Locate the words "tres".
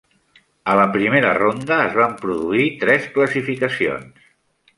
2.85-3.07